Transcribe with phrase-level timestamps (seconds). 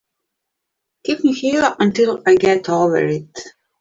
[1.03, 3.29] Keep me here until I get over it.